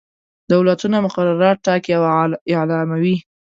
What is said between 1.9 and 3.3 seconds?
او اعلاموي.